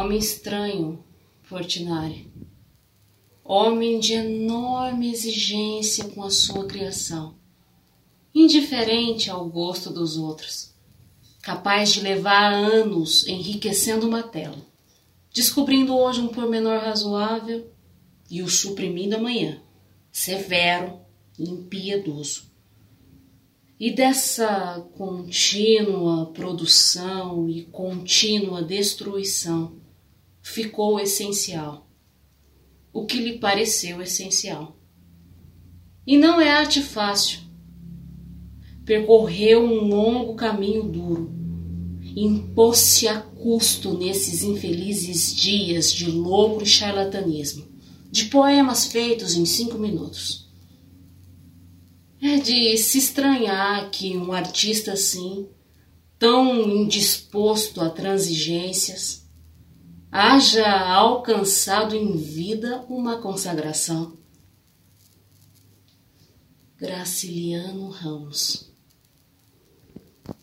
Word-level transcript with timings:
Homem 0.00 0.16
estranho, 0.16 1.04
Portinari. 1.46 2.32
Homem 3.44 4.00
de 4.00 4.14
enorme 4.14 5.12
exigência 5.12 6.04
com 6.04 6.22
a 6.22 6.30
sua 6.30 6.64
criação. 6.64 7.34
Indiferente 8.34 9.28
ao 9.28 9.46
gosto 9.46 9.90
dos 9.90 10.16
outros. 10.16 10.72
Capaz 11.42 11.92
de 11.92 12.00
levar 12.00 12.50
anos 12.50 13.26
enriquecendo 13.28 14.08
uma 14.08 14.22
tela. 14.22 14.56
Descobrindo 15.30 15.94
hoje 15.94 16.22
um 16.22 16.28
pormenor 16.28 16.80
razoável 16.80 17.70
e 18.30 18.40
o 18.40 18.48
suprimindo 18.48 19.16
amanhã. 19.16 19.60
Severo 20.10 20.98
e 21.38 21.44
impiedoso. 21.44 22.50
E 23.78 23.90
dessa 23.90 24.80
contínua 24.96 26.24
produção 26.32 27.50
e 27.50 27.64
contínua 27.64 28.62
destruição 28.62 29.78
ficou 30.42 30.98
essencial, 30.98 31.88
o 32.92 33.06
que 33.06 33.18
lhe 33.18 33.38
pareceu 33.38 34.02
essencial. 34.02 34.76
E 36.06 36.16
não 36.16 36.40
é 36.40 36.50
arte 36.50 36.82
fácil. 36.82 37.40
Percorreu 38.84 39.62
um 39.62 39.86
longo 39.86 40.34
caminho 40.34 40.82
duro, 40.84 41.32
impôs-se 42.16 43.06
a 43.06 43.20
custo 43.20 43.96
nesses 43.96 44.42
infelizes 44.42 45.34
dias 45.34 45.92
de 45.92 46.10
louco 46.10 46.62
e 46.62 46.66
charlatanismo, 46.66 47.68
de 48.10 48.24
poemas 48.24 48.86
feitos 48.86 49.36
em 49.36 49.44
cinco 49.44 49.78
minutos 49.78 50.50
é 52.22 52.36
de 52.36 52.76
se 52.76 52.98
estranhar 52.98 53.90
que 53.90 54.16
um 54.16 54.32
artista 54.32 54.92
assim, 54.92 55.48
tão 56.18 56.60
indisposto 56.68 57.80
a 57.80 57.88
transigências, 57.88 59.19
haja 60.10 60.68
alcançado 60.92 61.94
em 61.94 62.16
vida 62.16 62.84
uma 62.88 63.18
consagração. 63.18 64.18
Graciliano 66.76 67.88
Ramos 67.90 68.69